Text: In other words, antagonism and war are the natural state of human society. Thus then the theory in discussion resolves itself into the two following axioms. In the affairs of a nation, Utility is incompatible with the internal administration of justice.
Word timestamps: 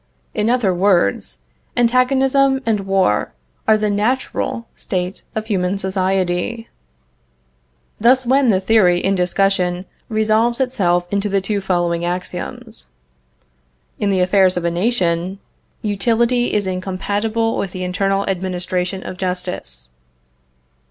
In 0.33 0.49
other 0.49 0.73
words, 0.73 1.37
antagonism 1.77 2.59
and 2.65 2.79
war 2.87 3.33
are 3.67 3.77
the 3.77 3.91
natural 3.91 4.65
state 4.75 5.21
of 5.35 5.45
human 5.45 5.77
society. 5.77 6.69
Thus 7.99 8.23
then 8.23 8.49
the 8.49 8.59
theory 8.59 8.99
in 8.99 9.13
discussion 9.13 9.85
resolves 10.09 10.59
itself 10.59 11.05
into 11.11 11.29
the 11.29 11.39
two 11.39 11.61
following 11.61 12.03
axioms. 12.03 12.87
In 13.99 14.09
the 14.09 14.21
affairs 14.21 14.57
of 14.57 14.65
a 14.65 14.71
nation, 14.71 15.37
Utility 15.83 16.51
is 16.51 16.65
incompatible 16.65 17.55
with 17.55 17.71
the 17.71 17.83
internal 17.83 18.25
administration 18.27 19.03
of 19.03 19.17
justice. 19.17 19.89